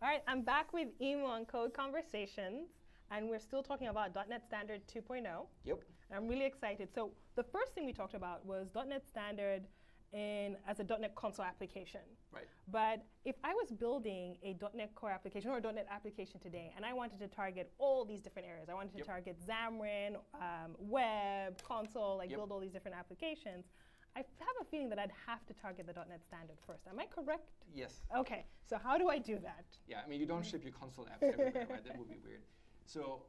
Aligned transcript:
All 0.00 0.08
right, 0.08 0.22
I'm 0.28 0.42
back 0.42 0.72
with 0.72 0.88
Immo 1.00 1.24
on 1.26 1.44
Code 1.44 1.74
Conversations, 1.74 2.68
and 3.10 3.28
we're 3.28 3.40
still 3.40 3.64
talking 3.64 3.88
about 3.88 4.14
.NET 4.28 4.44
Standard 4.46 4.82
2.0. 4.86 5.24
Yep. 5.64 5.80
And 6.10 6.16
I'm 6.16 6.28
really 6.28 6.44
excited. 6.46 6.88
So 6.94 7.10
the 7.34 7.42
first 7.42 7.74
thing 7.74 7.84
we 7.84 7.92
talked 7.92 8.14
about 8.14 8.46
was 8.46 8.68
.NET 8.76 9.04
Standard 9.08 9.64
in 10.12 10.56
as 10.68 10.78
a 10.78 10.84
.NET 10.84 11.16
Console 11.16 11.44
application. 11.44 12.00
Right. 12.32 12.44
But 12.70 13.04
if 13.24 13.34
I 13.42 13.52
was 13.54 13.72
building 13.72 14.36
a 14.44 14.56
.NET 14.72 14.94
Core 14.94 15.10
application 15.10 15.50
or 15.50 15.56
a 15.56 15.60
.NET 15.60 15.88
application 15.90 16.38
today, 16.38 16.72
and 16.76 16.86
I 16.86 16.92
wanted 16.92 17.18
to 17.18 17.26
target 17.26 17.72
all 17.78 18.04
these 18.04 18.20
different 18.20 18.46
areas, 18.46 18.68
I 18.68 18.74
wanted 18.74 18.92
to 18.92 18.98
Yep. 18.98 19.06
target 19.06 19.36
Xamarin, 19.44 20.16
um, 20.34 20.76
web, 20.78 21.60
console, 21.64 22.18
like 22.18 22.30
Yep. 22.30 22.38
build 22.38 22.52
all 22.52 22.60
these 22.60 22.72
different 22.72 22.96
applications. 22.96 23.66
I 24.16 24.20
have 24.20 24.56
a 24.60 24.64
feeling 24.64 24.88
that 24.90 24.98
I'd 24.98 25.12
have 25.26 25.46
to 25.46 25.54
target 25.54 25.86
the 25.86 25.92
.NET 25.92 26.24
Standard 26.24 26.56
first. 26.66 26.86
Am 26.88 26.98
I 26.98 27.06
correct? 27.06 27.50
Yes. 27.74 28.02
Okay, 28.16 28.44
so 28.68 28.78
how 28.78 28.98
do 28.98 29.08
I 29.08 29.18
do 29.18 29.38
that? 29.38 29.64
Yeah, 29.86 30.00
I 30.04 30.08
mean, 30.08 30.20
you 30.20 30.26
don't 30.26 30.44
ship 30.44 30.64
your 30.64 30.72
console 30.72 31.06
apps 31.06 31.22
everywhere, 31.22 31.66
right? 31.70 31.84
That 31.84 31.98
would 31.98 32.08
be 32.08 32.18
weird. 32.24 32.42
So 32.86 33.22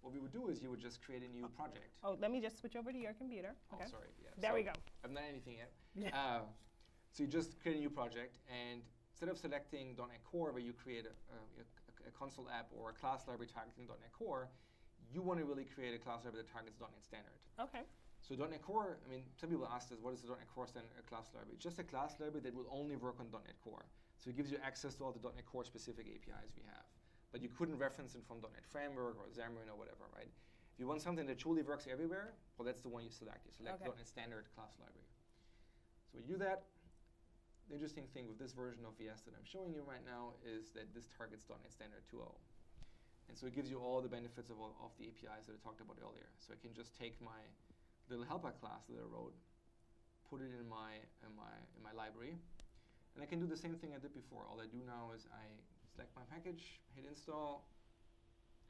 what 0.00 0.12
we 0.12 0.20
would 0.20 0.32
do 0.32 0.48
is 0.48 0.62
you 0.62 0.70
would 0.70 0.80
just 0.80 1.02
create 1.02 1.22
a 1.22 1.28
new 1.28 1.48
project. 1.48 1.98
Oh, 2.02 2.16
let 2.20 2.30
me 2.30 2.40
just 2.40 2.58
switch 2.60 2.76
over 2.76 2.92
to 2.92 2.98
your 2.98 3.12
computer. 3.14 3.54
Oh, 3.72 3.76
okay. 3.76 3.90
sorry. 3.90 4.08
Yeah. 4.22 4.30
There 4.38 4.50
so 4.50 4.54
we 4.54 4.62
go. 4.62 4.70
I 4.70 5.02
haven't 5.02 5.16
done 5.16 5.24
anything 5.28 5.56
yet. 5.58 5.72
Yeah. 5.94 6.10
Uh, 6.14 6.40
so 7.12 7.22
you 7.22 7.28
just 7.28 7.60
create 7.62 7.76
a 7.76 7.80
new 7.80 7.90
project, 7.90 8.38
and 8.50 8.82
instead 9.12 9.28
of 9.28 9.38
selecting 9.38 9.94
.NET 9.96 10.24
Core, 10.24 10.50
where 10.50 10.60
you 10.60 10.72
create 10.72 11.06
a, 11.06 11.14
a, 11.30 12.08
a 12.08 12.10
console 12.10 12.48
app 12.50 12.66
or 12.76 12.90
a 12.90 12.92
class 12.92 13.28
library 13.28 13.48
targeting 13.54 13.86
.NET 13.86 14.12
Core, 14.12 14.48
you 15.12 15.22
want 15.22 15.38
to 15.38 15.46
really 15.46 15.64
create 15.64 15.94
a 15.94 15.98
class 15.98 16.24
library 16.24 16.44
that 16.44 16.52
targets 16.52 16.80
.NET 16.80 16.90
Standard. 17.04 17.38
Okay. 17.60 17.86
So 18.24 18.32
.NET 18.40 18.64
Core, 18.64 18.96
I 19.04 19.08
mean, 19.12 19.20
some 19.36 19.52
people 19.52 19.68
ask 19.68 19.92
us, 19.92 20.00
what 20.00 20.16
is 20.16 20.24
the 20.24 20.32
.NET 20.32 20.48
Core 20.48 20.64
standard 20.64 20.96
a 20.96 21.04
class 21.04 21.28
library? 21.36 21.60
It's 21.60 21.62
just 21.62 21.76
a 21.76 21.84
class 21.84 22.16
library 22.16 22.40
that 22.48 22.56
will 22.56 22.64
only 22.72 22.96
work 22.96 23.20
on 23.20 23.28
.NET 23.28 23.60
Core. 23.60 23.84
So 24.16 24.32
it 24.32 24.36
gives 24.40 24.48
you 24.48 24.56
access 24.64 24.96
to 24.96 25.04
all 25.04 25.12
the 25.12 25.20
.NET 25.20 25.44
Core 25.44 25.64
specific 25.68 26.08
APIs 26.08 26.56
we 26.56 26.64
have. 26.64 26.88
But 27.36 27.44
you 27.44 27.52
couldn't 27.52 27.76
reference 27.76 28.16
it 28.16 28.24
from 28.24 28.40
.NET 28.40 28.64
Framework 28.64 29.20
or 29.20 29.28
Xamarin 29.28 29.68
or 29.68 29.76
whatever, 29.76 30.08
right? 30.16 30.32
If 30.72 30.80
you 30.80 30.88
want 30.88 31.04
something 31.04 31.28
that 31.28 31.36
truly 31.36 31.60
works 31.60 31.84
everywhere, 31.84 32.32
well, 32.56 32.64
that's 32.64 32.80
the 32.80 32.88
one 32.88 33.04
you 33.04 33.12
select. 33.12 33.44
You 33.44 33.52
select 33.52 33.84
Okay. 33.84 33.92
.NET 33.92 34.08
Standard 34.08 34.48
class 34.56 34.72
library. 34.80 35.12
So 36.08 36.16
you 36.16 36.24
do 36.24 36.40
that. 36.40 36.64
The 37.68 37.76
interesting 37.76 38.08
thing 38.16 38.24
with 38.24 38.40
this 38.40 38.56
version 38.56 38.88
of 38.88 38.96
VS 38.96 39.20
that 39.28 39.36
I'm 39.36 39.44
showing 39.44 39.76
you 39.76 39.84
right 39.84 40.04
now 40.04 40.32
is 40.40 40.72
that 40.72 40.88
this 40.96 41.12
targets 41.12 41.44
.NET 41.44 41.60
Standard 41.68 42.08
2.0. 42.08 42.24
And 43.28 43.36
so 43.36 43.44
it 43.44 43.52
gives 43.52 43.68
you 43.68 43.84
all 43.84 44.00
the 44.00 44.08
benefits 44.08 44.48
of, 44.48 44.56
all, 44.60 44.72
of 44.80 44.96
the 44.96 45.12
APIs 45.12 45.44
that 45.44 45.56
I 45.56 45.60
talked 45.60 45.80
about 45.80 46.00
earlier. 46.00 46.32
So 46.40 46.56
I 46.56 46.58
can 46.60 46.72
just 46.72 46.96
take 46.96 47.20
my 47.20 47.40
little 48.08 48.24
helper 48.24 48.52
class 48.60 48.84
that 48.88 48.96
I 48.98 49.06
wrote, 49.08 49.34
put 50.28 50.40
it 50.40 50.52
in 50.52 50.68
my, 50.68 51.00
in 51.24 51.32
my, 51.36 51.54
in 51.76 51.80
my 51.82 51.92
library, 51.92 52.36
and 53.14 53.22
I 53.22 53.26
can 53.26 53.40
do 53.40 53.46
the 53.46 53.56
same 53.56 53.74
thing 53.76 53.92
I 53.94 54.00
did 54.00 54.12
before. 54.12 54.44
All 54.50 54.60
I 54.60 54.66
do 54.66 54.82
now 54.84 55.12
is 55.14 55.26
I 55.30 55.44
select 55.92 56.10
my 56.16 56.26
package, 56.28 56.80
hit 56.96 57.06
install, 57.08 57.64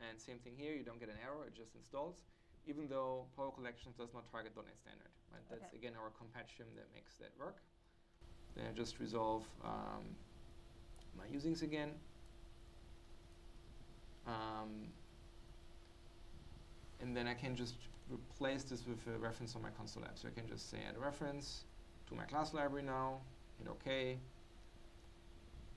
and 0.03 0.21
same 0.21 0.39
thing 0.39 0.55
here, 0.57 0.75
you 0.75 0.85
don't 0.85 1.01
get 1.01 1.09
an 1.09 1.19
error, 1.23 1.47
it 1.47 1.55
just 1.55 1.75
installs, 1.75 2.23
even 2.67 2.89
though 2.89 3.27
Power 3.37 3.51
Collections 3.51 3.97
does 3.97 4.13
not 4.13 4.31
target 4.31 4.53
.NET 4.57 4.77
Standard. 4.79 5.13
Right? 5.33 5.43
That's, 5.51 5.73
again, 5.75 5.93
our 5.99 6.11
compat 6.15 6.47
shim 6.51 6.69
that 6.77 6.87
makes 6.95 7.17
that 7.19 7.31
work. 7.39 7.59
Then 8.57 8.67
I 8.71 8.73
just 8.77 9.01
resolve 9.01 9.45
um, 9.65 10.05
my 11.17 11.25
usings 11.27 11.63
again. 11.63 11.91
Um, 14.27 14.89
and 17.15 17.29
then 17.29 17.33
I 17.33 17.39
can 17.39 17.55
just 17.55 17.77
replace 18.11 18.65
this 18.65 18.83
with 18.89 18.99
a 19.15 19.17
reference 19.17 19.55
on 19.55 19.63
my 19.63 19.71
console 19.71 20.03
app. 20.03 20.19
So 20.19 20.27
I 20.27 20.33
can 20.33 20.49
just 20.49 20.69
say 20.69 20.79
add 20.89 20.97
a 20.97 20.99
reference 20.99 21.63
to 22.09 22.15
my 22.17 22.25
class 22.25 22.53
library 22.53 22.83
now, 22.83 23.19
hit 23.57 23.69
OK, 23.69 24.19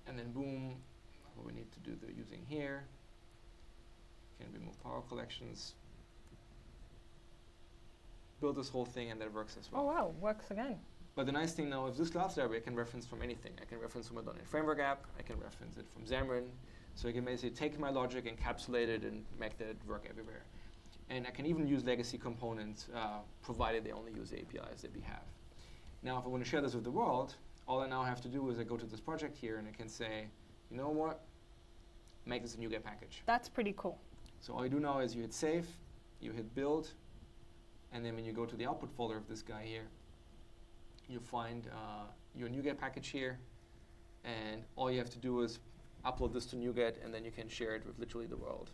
and 0.08 0.17
then 0.17 0.31
boom, 0.31 0.77
what 1.35 1.45
we 1.45 1.53
need 1.53 1.71
to 1.73 1.80
do 1.81 1.95
the 2.03 2.11
using 2.11 2.41
here. 2.49 2.85
Can 4.39 4.52
remove 4.52 4.81
power 4.81 5.02
collections, 5.08 5.75
build 8.42 8.55
this 8.55 8.70
whole 8.70 8.86
thing, 8.86 9.11
and 9.11 9.21
that 9.21 9.31
works 9.31 9.58
as 9.59 9.71
well. 9.71 9.83
Oh 9.83 9.86
wow, 9.86 10.14
works 10.20 10.49
again. 10.49 10.80
But 11.15 11.27
the 11.27 11.31
nice 11.31 11.53
thing 11.53 11.70
now 11.70 11.86
is 11.86 11.99
this 11.99 12.09
class 12.09 12.36
library 12.36 12.61
I 12.61 12.64
can 12.64 12.76
reference 12.76 13.05
from 13.05 13.21
anything. 13.21 13.52
I 13.61 13.65
can 13.65 13.80
reference 13.80 14.08
from 14.08 14.17
a 14.17 14.23
.NET 14.23 14.47
Framework 14.47 14.80
app. 14.80 15.05
I 15.20 15.21
can 15.21 15.39
reference 15.39 15.77
it 15.77 15.86
from 15.93 16.03
Xamarin. 16.03 16.47
So 16.95 17.08
I 17.08 17.11
can 17.11 17.26
basically 17.26 17.52
take 17.52 17.80
my 17.80 17.92
logic, 17.92 18.26
encapsulate 18.26 18.87
it, 18.87 19.03
and 19.03 19.23
make 19.39 19.55
that 19.59 19.76
work 19.87 20.08
everywhere. 20.09 20.42
And 21.10 21.26
I 21.26 21.32
can 21.32 21.45
even 21.45 21.68
use 21.68 21.86
legacy 21.86 22.18
components, 22.18 22.88
uh, 22.94 23.20
provided 23.42 23.84
they 23.84 23.92
only 23.92 24.12
use 24.12 24.30
the 24.30 24.40
APIs 24.40 24.82
that 24.82 24.94
we 24.94 25.02
have. 25.02 25.23
Now, 26.04 26.20
if 26.20 26.26
I 26.26 26.28
want 26.28 26.44
to 26.44 26.50
share 26.50 26.62
this 26.62 26.73
with 26.73 26.84
the 26.84 26.92
world, 26.92 27.36
all 27.68 27.82
I 27.82 27.88
now 27.88 28.04
have 28.04 28.22
to 28.22 28.28
do 28.28 28.50
is 28.50 28.60
I 28.60 28.64
go 28.64 28.78
to 28.78 28.86
this 28.86 29.00
project 29.00 29.38
here, 29.38 29.58
and 29.58 29.68
I 29.68 29.72
can 29.72 29.88
say, 29.88 30.28
you 30.70 30.78
know 30.78 30.90
what? 30.90 31.22
Make 32.26 32.42
this 32.42 32.56
a 32.56 32.58
NuGet 32.58 32.84
package. 32.84 33.23
That's 33.26 33.48
pretty 33.48 33.73
cool. 33.78 33.98
So 34.42 34.54
all 34.54 34.64
you 34.64 34.70
do 34.70 34.80
now 34.80 35.00
is 35.00 35.16
you 35.16 35.22
hit 35.22 35.34
save, 35.34 35.68
you 36.20 36.32
hit 36.32 36.54
build, 36.54 36.92
and 37.94 38.06
then 38.06 38.16
when 38.16 38.26
you 38.26 38.34
go 38.34 38.45
to 38.45 38.56
the 38.56 38.66
output 38.66 38.92
folder 38.95 39.18
of 39.18 39.28
this 39.28 39.42
guy 39.42 39.64
here, 39.66 39.88
you 41.08 41.20
find 41.20 41.68
uh, 41.72 42.04
your 42.36 42.50
NuGet 42.50 42.78
package 42.78 43.08
here, 43.08 43.39
and 44.24 44.64
all 44.76 44.92
you 44.92 44.98
have 44.98 45.10
to 45.10 45.20
do 45.20 45.42
is 45.42 45.60
upload 46.06 46.34
this 46.34 46.45
to 46.48 46.56
NuGet, 46.56 47.04
and 47.04 47.14
then 47.14 47.24
you 47.24 47.32
can 47.32 47.48
share 47.48 47.76
it 47.76 47.86
with 47.86 47.98
literally 47.98 48.28
the 48.28 48.38
world. 48.38 48.72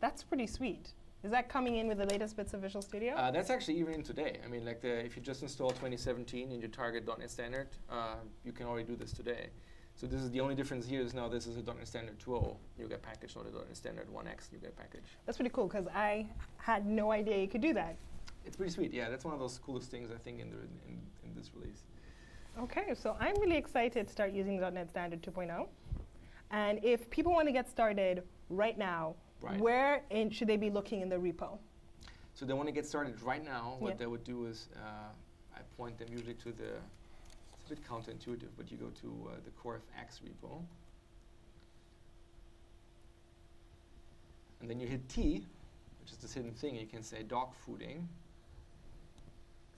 That's 0.00 0.22
pretty 0.22 0.46
sweet. 0.46 0.90
Is 1.24 1.30
that 1.32 1.48
coming 1.48 1.76
in 1.76 1.88
with 1.88 1.98
the 1.98 2.06
latest 2.06 2.36
bits 2.36 2.54
of 2.54 2.60
Visual 2.60 2.82
Studio? 2.82 3.14
Uh, 3.14 3.30
that's 3.30 3.50
actually 3.50 3.78
even 3.78 3.94
in 3.94 4.02
today. 4.02 4.38
I 4.44 4.48
mean, 4.48 4.64
like 4.64 4.80
the, 4.80 5.04
if 5.04 5.16
you 5.16 5.22
just 5.22 5.42
install 5.42 5.70
2017 5.70 6.52
and 6.52 6.62
you 6.62 6.68
target 6.68 7.04
.NET 7.18 7.30
Standard, 7.30 7.68
uh, 7.90 8.16
you 8.44 8.52
can 8.52 8.66
already 8.66 8.86
do 8.86 8.94
this 8.94 9.12
today. 9.12 9.48
So 9.96 10.06
this 10.06 10.20
is 10.20 10.30
the 10.30 10.40
only 10.40 10.54
difference 10.54 10.86
here 10.86 11.00
is 11.00 11.14
now 11.14 11.26
this 11.26 11.46
is 11.46 11.56
a 11.56 11.62
.NET 11.62 11.88
Standard 11.88 12.18
2.0 12.20 12.56
NuGet 12.78 13.02
package, 13.02 13.34
not 13.34 13.46
a 13.46 13.50
.NET 13.50 13.76
Standard 13.76 14.06
1x 14.08 14.50
NuGet 14.54 14.76
package. 14.76 15.04
That's 15.24 15.38
pretty 15.38 15.50
cool 15.50 15.66
because 15.66 15.88
I 15.88 16.26
had 16.58 16.86
no 16.86 17.10
idea 17.10 17.38
you 17.38 17.48
could 17.48 17.62
do 17.62 17.72
that. 17.74 17.96
It's 18.44 18.56
pretty 18.56 18.72
sweet. 18.72 18.92
Yeah, 18.92 19.08
that's 19.08 19.24
one 19.24 19.34
of 19.34 19.40
those 19.40 19.58
coolest 19.58 19.90
things 19.90 20.10
I 20.14 20.18
think 20.18 20.40
in, 20.40 20.50
the, 20.50 20.58
in, 20.86 21.00
in 21.24 21.34
this 21.34 21.50
release. 21.54 21.82
Okay, 22.60 22.94
so 22.94 23.16
I'm 23.18 23.34
really 23.40 23.56
excited 23.56 24.06
to 24.06 24.12
start 24.12 24.32
using 24.32 24.60
.NET 24.60 24.90
Standard 24.90 25.22
2.0. 25.22 25.66
And 26.52 26.78
if 26.84 27.10
people 27.10 27.32
want 27.32 27.48
to 27.48 27.52
get 27.52 27.68
started 27.68 28.22
right 28.48 28.78
now, 28.78 29.16
Right. 29.40 29.60
where 29.60 30.02
in, 30.10 30.30
should 30.30 30.48
they 30.48 30.56
be 30.56 30.70
looking 30.70 31.00
in 31.02 31.08
the 31.08 31.16
repo? 31.16 31.58
So 32.34 32.44
they 32.44 32.52
want 32.54 32.68
to 32.68 32.72
get 32.72 32.86
started 32.86 33.20
right 33.22 33.44
now. 33.44 33.76
What 33.78 33.90
Yeah. 33.90 33.96
they 33.96 34.06
would 34.06 34.24
do 34.24 34.46
is 34.46 34.68
uh, 34.76 35.10
I 35.54 35.60
point 35.76 35.98
them 35.98 36.08
usually 36.10 36.34
to 36.34 36.52
the. 36.52 36.70
It's 37.54 37.64
a 37.66 37.68
bit 37.70 37.82
counterintuitive, 37.84 38.50
but 38.56 38.70
you 38.70 38.76
go 38.76 38.90
to 39.00 39.30
uh, 39.30 39.36
the 39.44 39.50
CoreFX 39.50 40.20
repo, 40.22 40.62
and 44.60 44.68
then 44.70 44.80
you 44.80 44.86
hit 44.86 45.08
T, 45.08 45.44
which 46.00 46.12
is 46.12 46.18
this 46.18 46.34
hidden 46.34 46.52
thing. 46.52 46.76
You 46.76 46.86
can 46.86 47.02
say 47.02 47.22
dog 47.22 47.48
fooding. 47.66 48.06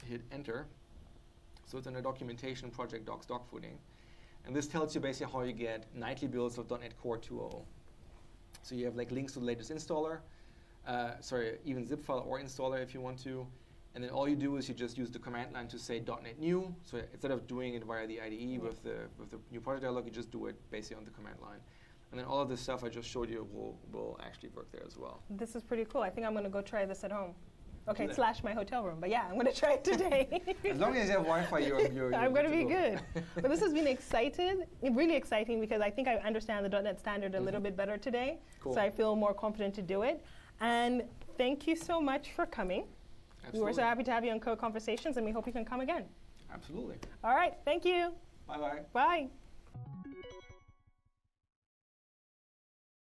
Hit 0.04 0.22
Enter. 0.32 0.66
So 1.66 1.76
it's 1.78 1.86
in 1.86 1.96
a 1.96 2.02
documentation 2.02 2.70
project 2.70 3.04
docs 3.06 3.26
dog 3.26 3.42
fooding, 3.52 3.76
and 4.46 4.56
this 4.56 4.66
tells 4.66 4.94
you 4.94 5.00
basically 5.00 5.32
how 5.32 5.42
you 5.42 5.52
get 5.52 5.84
nightly 5.94 6.26
builds 6.28 6.56
of 6.58 6.70
.NET 6.70 6.96
Core 6.98 7.18
2.0. 7.18 7.62
So 8.68 8.74
you 8.74 8.84
have 8.84 8.96
like 8.96 9.10
links 9.10 9.32
to 9.32 9.38
the 9.38 9.46
latest 9.46 9.72
installer, 9.72 10.18
uh, 10.86 11.12
sorry, 11.20 11.56
even 11.64 11.86
zip 11.86 12.04
file 12.04 12.24
or 12.28 12.38
installer 12.38 12.82
if 12.82 12.92
you 12.92 13.00
want 13.00 13.18
to. 13.24 13.46
And 13.94 14.04
then 14.04 14.10
all 14.10 14.28
you 14.28 14.36
do 14.36 14.58
is 14.58 14.68
you 14.68 14.74
just 14.74 14.98
use 14.98 15.10
the 15.10 15.18
command 15.18 15.54
line 15.54 15.68
to 15.68 15.78
say 15.78 16.00
.NET 16.00 16.38
new. 16.38 16.74
So 16.84 17.00
instead 17.12 17.30
of 17.30 17.46
doing 17.46 17.74
it 17.74 17.84
via 17.84 18.06
the 18.06 18.20
IDE 18.20 18.60
with 18.62 18.82
the 18.82 18.96
with 19.18 19.30
the 19.30 19.38
new 19.50 19.60
project 19.60 19.84
dialog, 19.84 20.04
you 20.04 20.10
just 20.10 20.30
do 20.30 20.46
it 20.48 20.56
basically 20.70 20.98
on 20.98 21.04
the 21.06 21.10
command 21.10 21.36
line. 21.40 21.60
And 22.10 22.20
then 22.20 22.26
all 22.26 22.40
of 22.42 22.48
this 22.50 22.60
stuff 22.60 22.84
I 22.84 22.90
just 22.90 23.08
showed 23.08 23.30
you 23.30 23.46
will, 23.52 23.78
will 23.90 24.20
actually 24.22 24.50
work 24.50 24.70
there 24.70 24.84
as 24.86 24.98
well. 24.98 25.22
This 25.30 25.56
is 25.56 25.62
pretty 25.62 25.86
cool. 25.86 26.02
I 26.02 26.10
think 26.10 26.26
I'm 26.26 26.32
going 26.32 26.44
to 26.44 26.50
go 26.50 26.62
try 26.62 26.84
this 26.84 27.04
at 27.04 27.12
home. 27.12 27.34
Okay, 27.88 28.12
slash 28.12 28.42
my 28.44 28.52
hotel 28.52 28.84
room. 28.84 28.98
But 29.00 29.10
yeah, 29.10 29.24
I'm 29.28 29.34
going 29.34 29.46
to 29.46 29.52
try 29.52 29.72
it 29.74 29.84
today. 29.84 30.42
As 30.70 30.78
long 30.78 30.96
as 30.96 31.06
you 31.08 31.12
have 31.12 31.22
Wi-Fi, 31.22 31.58
you're, 31.60 31.80
you're, 31.90 32.14
I'm 32.14 32.32
going 32.34 32.44
to 32.44 32.50
be 32.50 32.64
go. 32.64 32.68
good. 32.68 33.00
but 33.34 33.48
this 33.50 33.60
has 33.60 33.72
been 33.72 33.86
excited, 33.86 34.66
really 34.82 35.16
exciting 35.16 35.60
because 35.60 35.80
I 35.80 35.90
think 35.90 36.06
I 36.08 36.16
understand 36.16 36.64
the 36.64 36.82
.NET 36.82 36.98
Standard 36.98 37.34
a 37.34 37.40
little 37.40 37.60
Mhm. 37.60 37.64
bit 37.64 37.76
better 37.76 37.96
today. 37.96 38.38
Cool. 38.60 38.74
So 38.74 38.80
I 38.80 38.90
feel 38.90 39.16
more 39.16 39.32
confident 39.34 39.74
to 39.76 39.82
do 39.82 40.02
it. 40.02 40.22
And 40.60 41.02
thank 41.36 41.66
you 41.66 41.76
so 41.76 42.00
much 42.00 42.32
for 42.32 42.44
coming. 42.46 42.84
We 43.52 43.60
were 43.60 43.72
so 43.72 43.82
happy 43.82 44.04
to 44.04 44.10
have 44.10 44.24
you 44.24 44.32
on 44.32 44.40
Code 44.40 44.58
Conversations, 44.58 45.16
and 45.16 45.24
we 45.24 45.32
hope 45.32 45.46
you 45.46 45.52
can 45.52 45.64
come 45.64 45.80
again. 45.80 46.04
Absolutely. 46.52 46.96
All 47.24 47.34
right, 47.34 47.54
thank 47.64 47.84
you. 47.84 48.12
Bye 48.46 48.58
bye. 48.58 48.80
Bye. 48.92 49.28